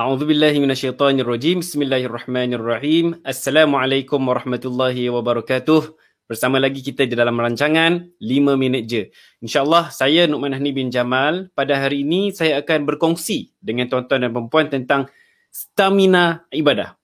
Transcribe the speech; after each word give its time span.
A'udzu 0.00 0.24
billahi 0.24 0.64
minasyaitonir 0.64 1.28
rajim. 1.28 1.60
Bismillahirrahmanirrahim. 1.60 3.20
Assalamualaikum 3.20 4.16
warahmatullahi 4.16 5.12
wabarakatuh. 5.12 5.92
Bersama 6.24 6.56
lagi 6.56 6.80
kita 6.80 7.04
di 7.04 7.12
dalam 7.12 7.36
rancangan 7.36 8.08
5 8.16 8.56
minit 8.56 8.88
je. 8.88 9.02
InsyaAllah 9.44 9.92
saya 9.92 10.24
Nukman 10.24 10.56
Hni 10.56 10.72
bin 10.72 10.88
Jamal. 10.88 11.52
Pada 11.52 11.76
hari 11.76 12.00
ini 12.00 12.32
saya 12.32 12.64
akan 12.64 12.88
berkongsi 12.88 13.52
dengan 13.60 13.92
tuan-tuan 13.92 14.24
dan 14.24 14.32
perempuan 14.32 14.72
tentang 14.72 15.04
stamina 15.52 16.48
ibadah. 16.48 16.96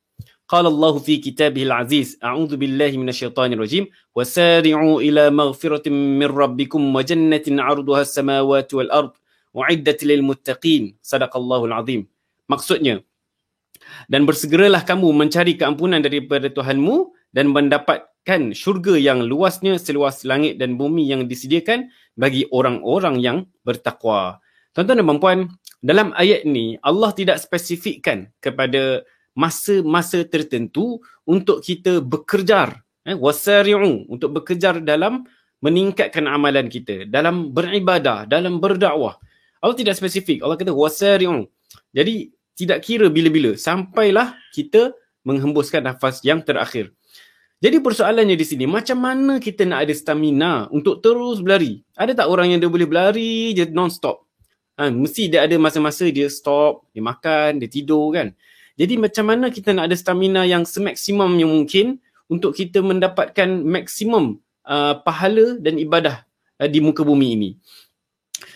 قال 0.49 0.65
الله 0.65 0.95
في 1.05 1.21
كتابه 1.21 1.69
العزيز 1.69 2.23
أعوذ 2.25 2.57
بالله 2.57 2.97
من 2.97 3.11
الشيطان 3.11 3.53
الرجيم 3.59 3.91
وسارعوا 4.15 4.97
إلى 5.03 5.35
مغفرة 5.35 5.91
من 5.91 6.31
ربكم 6.31 6.81
وجنة 6.97 7.47
عرضها 7.51 8.03
السماوات 8.07 8.71
والأرض 8.71 9.13
وعدة 9.53 9.99
للمتقين 10.07 11.03
صدق 11.03 11.33
الله 11.37 11.61
العظيم 11.65 12.10
Maksudnya, 12.52 13.00
dan 14.12 14.28
bersegeralah 14.28 14.84
kamu 14.84 15.08
mencari 15.16 15.56
keampunan 15.56 16.04
daripada 16.04 16.52
Tuhanmu 16.52 17.16
dan 17.32 17.52
mendapatkan 17.52 18.52
syurga 18.52 19.00
yang 19.00 19.24
luasnya 19.24 19.80
seluas 19.80 20.28
langit 20.28 20.60
dan 20.60 20.76
bumi 20.76 21.08
yang 21.08 21.26
disediakan 21.32 21.90
bagi 22.20 22.46
orang-orang 22.52 23.24
yang 23.24 23.38
bertakwa. 23.64 24.44
Tuan-tuan 24.72 25.04
dan 25.04 25.20
puan 25.20 25.40
dalam 25.84 26.16
ayat 26.16 26.48
ni 26.48 26.80
Allah 26.86 27.12
tidak 27.12 27.42
spesifikkan 27.44 28.32
kepada 28.40 29.04
masa-masa 29.36 30.24
tertentu 30.28 31.00
untuk 31.24 31.64
kita 31.64 32.04
bekerjar 32.04 32.84
eh, 33.08 33.16
wasari'u 33.16 34.08
untuk 34.12 34.36
bekerjar 34.36 34.84
dalam 34.84 35.24
meningkatkan 35.64 36.28
amalan 36.28 36.68
kita 36.68 37.08
dalam 37.08 37.52
beribadah 37.52 38.28
dalam 38.28 38.60
berdakwah. 38.60 39.20
Allah 39.62 39.78
tidak 39.78 39.94
spesifik. 39.94 40.42
Allah 40.42 40.58
kata 40.58 40.74
wasari'u. 40.74 41.46
Jadi 41.94 42.34
tidak 42.56 42.84
kira 42.86 43.08
bila-bila. 43.08 43.56
Sampailah 43.58 44.36
kita 44.52 44.94
menghembuskan 45.26 45.86
nafas 45.86 46.22
yang 46.26 46.42
terakhir. 46.42 46.92
Jadi 47.62 47.78
persoalannya 47.78 48.34
di 48.34 48.42
sini 48.42 48.66
macam 48.66 48.98
mana 48.98 49.38
kita 49.38 49.70
nak 49.70 49.86
ada 49.86 49.94
stamina 49.94 50.66
untuk 50.74 50.98
terus 50.98 51.46
berlari? 51.46 51.86
Ada 51.94 52.26
tak 52.26 52.28
orang 52.34 52.50
yang 52.50 52.60
dia 52.60 52.72
boleh 52.74 52.90
berlari 52.90 53.54
je 53.54 53.70
non-stop? 53.70 54.26
Ha, 54.82 54.90
mesti 54.90 55.30
dia 55.30 55.46
ada 55.46 55.54
masa-masa 55.62 56.10
dia 56.10 56.26
stop 56.26 56.90
dia 56.90 57.06
makan 57.06 57.62
dia 57.62 57.70
tidur 57.70 58.10
kan? 58.18 58.34
Jadi 58.82 58.98
macam 58.98 59.30
mana 59.30 59.54
kita 59.54 59.78
nak 59.78 59.94
ada 59.94 59.96
stamina 60.00 60.42
yang 60.42 60.66
semaksimum 60.66 61.38
yang 61.38 61.54
mungkin 61.54 62.02
untuk 62.26 62.58
kita 62.58 62.82
mendapatkan 62.82 63.62
maksimum 63.62 64.42
uh, 64.66 64.98
pahala 65.06 65.62
dan 65.62 65.78
ibadah 65.78 66.26
uh, 66.58 66.66
di 66.66 66.82
muka 66.82 67.06
bumi 67.06 67.38
ini. 67.38 67.50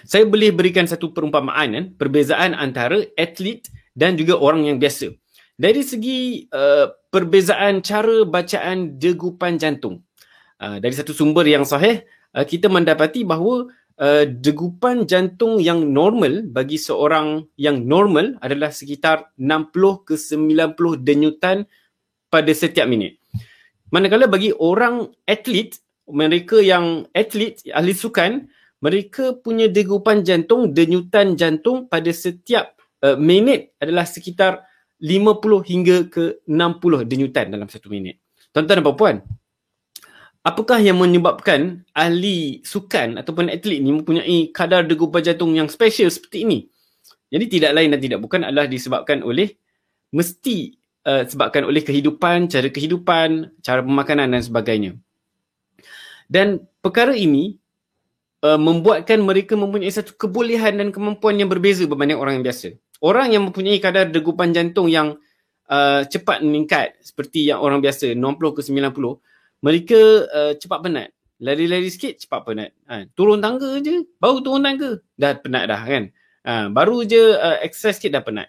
Saya 0.02 0.26
boleh 0.26 0.50
berikan 0.50 0.90
satu 0.90 1.14
perumpamaan 1.14 1.70
kan, 1.78 1.86
perbezaan 1.94 2.58
antara 2.58 3.06
atlet 3.14 3.70
dan 3.96 4.20
juga 4.20 4.36
orang 4.38 4.68
yang 4.68 4.78
biasa. 4.78 5.16
Dari 5.56 5.82
segi 5.88 6.52
uh, 6.52 6.92
perbezaan 7.08 7.80
cara 7.80 8.28
bacaan 8.28 9.00
degupan 9.00 9.56
jantung. 9.56 10.04
Uh, 10.60 10.84
dari 10.84 10.92
satu 10.92 11.16
sumber 11.16 11.48
yang 11.48 11.64
sahih, 11.64 12.04
uh, 12.36 12.44
kita 12.44 12.68
mendapati 12.68 13.24
bahawa 13.24 13.72
uh, 13.96 14.28
degupan 14.28 15.08
jantung 15.08 15.64
yang 15.64 15.88
normal 15.96 16.44
bagi 16.52 16.76
seorang 16.76 17.48
yang 17.56 17.88
normal 17.88 18.36
adalah 18.44 18.68
sekitar 18.76 19.32
60 19.40 19.72
ke 20.04 20.16
90 20.20 20.76
denyutan 21.08 21.64
pada 22.28 22.52
setiap 22.52 22.84
minit. 22.92 23.16
Manakala 23.96 24.28
bagi 24.28 24.52
orang 24.52 25.08
atlet, 25.24 25.80
mereka 26.12 26.60
yang 26.60 27.08
atlet, 27.16 27.64
ahli 27.72 27.96
sukan, 27.96 28.52
mereka 28.84 29.40
punya 29.40 29.72
degupan 29.72 30.28
jantung, 30.28 30.76
denyutan 30.76 31.40
jantung 31.40 31.88
pada 31.88 32.12
setiap 32.12 32.75
uh, 33.06 33.18
minit 33.22 33.78
adalah 33.78 34.10
sekitar 34.10 34.66
50 34.98 35.62
hingga 35.70 35.98
ke 36.10 36.42
60 36.50 37.06
denyutan 37.06 37.54
dalam 37.54 37.70
satu 37.70 37.94
minit. 37.94 38.18
Tuan-tuan 38.50 38.82
dan 38.82 38.96
puan 38.98 39.16
apakah 40.46 40.78
yang 40.78 41.02
menyebabkan 41.02 41.82
ahli 41.98 42.62
sukan 42.62 43.18
ataupun 43.18 43.50
atlet 43.50 43.82
ni 43.82 43.90
mempunyai 43.90 44.54
kadar 44.54 44.86
degupan 44.86 45.26
jantung 45.26 45.58
yang 45.58 45.66
special 45.66 46.08
seperti 46.14 46.46
ini? 46.46 46.60
Jadi 47.34 47.46
tidak 47.50 47.72
lain 47.74 47.90
dan 47.90 48.00
tidak 48.00 48.22
bukan 48.22 48.46
adalah 48.46 48.70
disebabkan 48.70 49.26
oleh 49.26 49.58
mesti 50.14 50.78
uh, 51.10 51.26
sebabkan 51.26 51.66
oleh 51.66 51.82
kehidupan, 51.82 52.48
cara 52.48 52.70
kehidupan, 52.70 53.60
cara 53.66 53.82
pemakanan 53.82 54.30
dan 54.30 54.46
sebagainya. 54.46 54.92
Dan 56.30 56.64
perkara 56.80 57.18
ini 57.18 57.58
uh, 58.46 58.62
membuatkan 58.62 59.18
mereka 59.26 59.58
mempunyai 59.58 59.90
satu 59.90 60.14
kebolehan 60.14 60.78
dan 60.78 60.94
kemampuan 60.94 61.36
yang 61.42 61.50
berbeza 61.50 61.90
berbanding 61.90 62.22
orang 62.22 62.40
yang 62.40 62.46
biasa. 62.46 62.78
Orang 63.04 63.36
yang 63.36 63.44
mempunyai 63.48 63.80
kadar 63.84 64.08
degupan 64.08 64.56
jantung 64.56 64.88
yang 64.88 65.20
uh, 65.68 66.02
cepat 66.08 66.42
meningkat 66.46 66.96
seperti 67.04 67.52
yang 67.52 67.60
orang 67.60 67.84
biasa 67.84 68.14
90 68.16 68.56
ke 68.56 68.62
90 68.64 69.20
mereka 69.66 70.00
uh, 70.30 70.54
cepat 70.56 70.80
penat. 70.86 71.10
Lari-lari 71.42 71.92
sikit 71.92 72.16
cepat 72.16 72.42
penat. 72.48 72.72
Ha, 72.88 73.12
turun 73.12 73.44
tangga 73.44 73.82
je, 73.84 74.08
baru 74.22 74.40
turun 74.40 74.64
tangga 74.64 75.04
dah 75.20 75.36
penat 75.36 75.64
dah 75.68 75.82
kan. 75.84 76.04
Ha, 76.46 76.52
baru 76.72 77.04
je 77.04 77.36
uh, 77.36 77.60
exercise 77.66 78.00
sikit 78.00 78.16
dah 78.16 78.24
penat. 78.24 78.48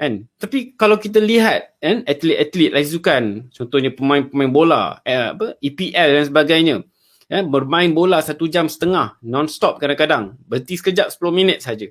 Kan? 0.00 0.24
Tapi 0.40 0.80
kalau 0.80 0.96
kita 0.96 1.20
lihat 1.20 1.76
kan 1.76 2.00
atlet-atlet 2.08 2.72
lari 2.72 2.88
sukan, 2.88 3.52
contohnya 3.52 3.92
pemain-pemain 3.92 4.48
bola, 4.48 4.82
eh, 5.04 5.36
apa 5.36 5.60
EPL 5.60 6.08
dan 6.16 6.24
sebagainya. 6.24 6.76
Eh, 7.28 7.44
bermain 7.44 7.92
bola 7.92 8.24
satu 8.24 8.48
jam 8.48 8.64
setengah 8.64 9.20
non-stop 9.20 9.76
kadang-kadang. 9.76 10.40
Berhenti 10.48 10.80
sekejap 10.80 11.12
10 11.12 11.36
minit 11.36 11.60
saja. 11.60 11.84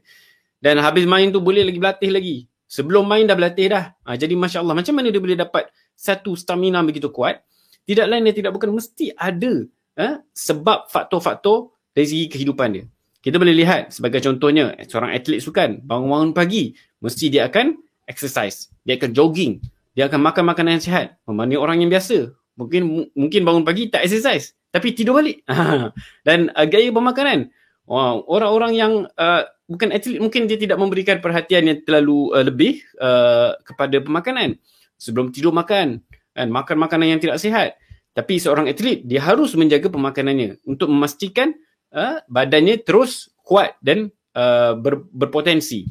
Dan 0.60 0.80
habis 0.84 1.08
main 1.08 1.32
tu 1.32 1.40
boleh 1.40 1.64
lagi 1.64 1.80
berlatih 1.80 2.12
lagi. 2.12 2.38
Sebelum 2.70 3.08
main 3.08 3.26
dah 3.26 3.34
berlatih 3.34 3.72
dah. 3.72 3.96
Ha, 4.06 4.20
jadi 4.20 4.36
Masya 4.36 4.62
Allah, 4.62 4.76
macam 4.78 4.94
mana 4.94 5.10
dia 5.10 5.24
boleh 5.24 5.40
dapat 5.40 5.72
satu 5.96 6.38
stamina 6.38 6.84
begitu 6.86 7.10
kuat? 7.10 7.42
tidak 7.90 8.06
lain 8.06 8.22
dan 8.30 8.34
tidak 8.38 8.52
bukan 8.54 8.70
mesti 8.78 9.10
ada 9.18 9.66
eh, 9.98 10.16
sebab 10.30 10.94
faktor-faktor 10.94 11.74
dari 11.98 12.06
segi 12.06 12.26
kehidupan 12.30 12.70
dia. 12.78 12.86
Kita 13.18 13.42
boleh 13.42 13.58
lihat 13.58 13.90
sebagai 13.90 14.22
contohnya 14.22 14.78
seorang 14.86 15.18
atlet 15.18 15.42
sukan 15.42 15.82
bangun-bangun 15.82 16.38
pagi 16.38 16.78
mesti 17.02 17.34
dia 17.34 17.50
akan 17.50 17.82
exercise, 18.06 18.70
dia 18.86 18.94
akan 19.02 19.10
jogging, 19.10 19.58
dia 19.98 20.06
akan 20.06 20.22
makan 20.22 20.54
makanan 20.54 20.78
yang 20.78 20.86
sihat. 20.86 21.18
Membanding 21.26 21.58
orang 21.58 21.82
yang 21.82 21.90
biasa, 21.90 22.30
mungkin 22.54 23.10
mungkin 23.18 23.42
bangun 23.42 23.66
pagi 23.66 23.90
tak 23.90 24.06
exercise 24.06 24.54
tapi 24.70 24.94
tidur 24.94 25.18
balik. 25.18 25.42
Dan 26.30 26.54
uh, 26.54 26.68
gaya 26.70 26.94
bermakanan. 26.94 27.50
Orang-orang 27.90 28.78
yang 28.78 28.94
uh, 29.18 29.42
bukan 29.66 29.90
atlet 29.90 30.22
mungkin 30.22 30.46
dia 30.46 30.62
tidak 30.62 30.78
memberikan 30.78 31.18
perhatian 31.18 31.66
yang 31.66 31.82
terlalu 31.82 32.30
uh, 32.38 32.46
lebih 32.46 32.86
uh, 33.02 33.58
kepada 33.66 33.98
pemakanan. 33.98 34.62
Sebelum 35.00 35.34
tidur 35.34 35.50
makan, 35.50 36.06
kan 36.38 36.48
makan 36.54 36.78
makanan 36.78 37.18
yang 37.18 37.22
tidak 37.22 37.42
sihat. 37.42 37.82
Tapi 38.14 38.38
seorang 38.38 38.70
atlet 38.70 39.02
dia 39.02 39.26
harus 39.26 39.58
menjaga 39.58 39.90
pemakanannya 39.90 40.62
untuk 40.70 40.92
memastikan 40.94 41.58
uh, 41.90 42.22
badannya 42.30 42.78
terus 42.86 43.34
kuat 43.42 43.74
dan 43.82 44.14
uh, 44.38 44.78
ber, 44.78 45.10
berpotensi. 45.10 45.90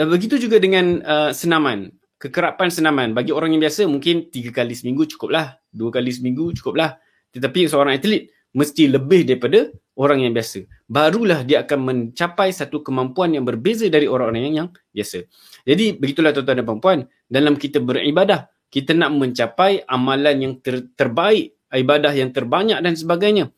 Uh, 0.00 0.08
begitu 0.08 0.40
juga 0.40 0.56
dengan 0.56 1.04
uh, 1.04 1.30
senaman. 1.36 1.92
Kekerapan 2.16 2.70
senaman. 2.72 3.08
Bagi 3.12 3.34
orang 3.34 3.52
yang 3.52 3.60
biasa 3.60 3.84
mungkin 3.90 4.32
tiga 4.32 4.54
kali 4.54 4.72
seminggu 4.72 5.04
cukuplah 5.04 5.58
dua 5.68 5.90
kali 5.90 6.08
seminggu 6.08 6.54
cukuplah. 6.56 6.96
Tetapi 7.34 7.68
seorang 7.68 7.98
atlet 7.98 8.28
mesti 8.52 8.88
lebih 8.88 9.24
daripada 9.28 9.68
orang 9.96 10.24
yang 10.24 10.32
biasa. 10.32 10.64
Barulah 10.88 11.44
dia 11.44 11.64
akan 11.64 11.78
mencapai 11.82 12.52
satu 12.52 12.80
kemampuan 12.80 13.32
yang 13.36 13.44
berbeza 13.44 13.88
dari 13.88 14.08
orang-orang 14.08 14.52
yang, 14.52 14.68
biasa. 14.92 15.24
Jadi 15.64 15.96
begitulah 15.96 16.32
tuan-tuan 16.32 16.60
dan 16.60 16.66
puan-puan. 16.68 16.98
Dalam 17.28 17.56
kita 17.56 17.80
beribadah 17.80 18.48
kita 18.72 18.96
nak 18.96 19.12
mencapai 19.12 19.84
amalan 19.84 20.36
yang 20.40 20.54
ter- 20.64 20.88
terbaik, 20.96 21.52
ibadah 21.68 22.12
yang 22.16 22.32
terbanyak 22.32 22.80
dan 22.80 22.96
sebagainya. 22.96 23.52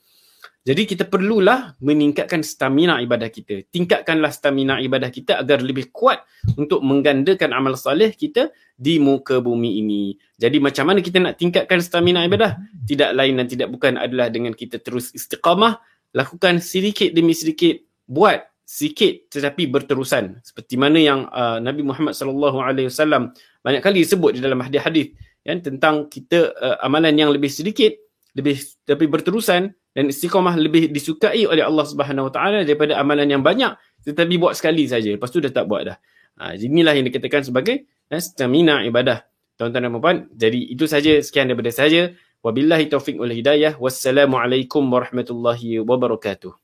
Jadi 0.64 0.88
kita 0.88 1.04
perlulah 1.04 1.76
meningkatkan 1.84 2.40
stamina 2.40 2.96
ibadah 3.04 3.28
kita. 3.28 3.68
Tingkatkanlah 3.68 4.32
stamina 4.32 4.80
ibadah 4.80 5.12
kita 5.12 5.36
agar 5.36 5.60
lebih 5.60 5.92
kuat 5.92 6.24
untuk 6.56 6.80
menggandakan 6.80 7.52
amal 7.52 7.76
soleh 7.76 8.16
kita 8.16 8.48
di 8.72 8.96
muka 8.96 9.44
bumi 9.44 9.84
ini. 9.84 10.16
Jadi 10.40 10.56
macam 10.64 10.88
mana 10.88 11.04
kita 11.04 11.20
nak 11.20 11.36
tingkatkan 11.36 11.84
stamina 11.84 12.24
ibadah? 12.24 12.56
Tidak 12.88 13.12
lain 13.12 13.44
dan 13.44 13.46
tidak 13.46 13.68
bukan 13.76 14.00
adalah 14.00 14.32
dengan 14.32 14.56
kita 14.56 14.80
terus 14.80 15.12
istiqamah, 15.12 15.84
lakukan 16.16 16.64
sedikit 16.64 17.12
demi 17.12 17.36
sedikit, 17.36 17.76
buat 18.08 18.48
sikit 18.64 19.28
tetapi 19.28 19.68
berterusan 19.68 20.40
seperti 20.40 20.80
mana 20.80 20.96
yang 20.96 21.28
uh, 21.28 21.60
Nabi 21.60 21.84
Muhammad 21.84 22.16
sallallahu 22.16 22.64
alaihi 22.64 22.88
wasallam 22.88 23.36
banyak 23.60 23.84
kali 23.84 24.00
disebut 24.00 24.32
di 24.32 24.40
dalam 24.40 24.64
hadis-hadis 24.64 25.12
ya 25.44 25.52
tentang 25.60 26.08
kita 26.08 26.56
uh, 26.56 26.80
amalan 26.80 27.12
yang 27.12 27.28
lebih 27.28 27.52
sedikit 27.52 27.92
lebih 28.34 28.58
tapi 28.82 29.06
berterusan 29.06 29.70
dan 29.94 30.04
istiqamah 30.10 30.58
lebih 30.58 30.90
disukai 30.90 31.46
oleh 31.46 31.62
Allah 31.62 31.86
Subhanahu 31.86 32.28
wa 32.28 32.32
taala 32.34 32.66
daripada 32.66 32.98
amalan 32.98 33.30
yang 33.30 33.42
banyak 33.46 33.78
tetapi 34.02 34.34
buat 34.36 34.58
sekali 34.58 34.90
saja 34.90 35.14
lepas 35.14 35.30
tu 35.30 35.38
dah 35.38 35.54
tak 35.54 35.70
buat 35.70 35.82
dah. 35.86 35.96
Ha 36.42 36.58
inilah 36.58 36.98
yang 36.98 37.06
dikatakan 37.06 37.46
sebagai 37.46 37.86
uh, 38.10 38.18
stamina 38.18 38.82
ibadah. 38.82 39.22
Tuan-tuan 39.54 39.86
dan 39.86 39.94
puan 40.02 40.16
jadi 40.34 40.58
itu 40.58 40.90
saja 40.90 41.22
sekian 41.22 41.46
daripada 41.46 41.70
saya. 41.70 42.10
Wabillahi 42.42 42.90
taufik 42.90 43.16
wal 43.16 43.30
hidayah. 43.30 43.78
Wassalamualaikum 43.78 44.82
warahmatullahi 44.90 45.78
wabarakatuh. 45.80 46.63